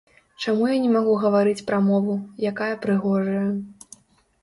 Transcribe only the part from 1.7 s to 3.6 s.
мову, якая прыгожая.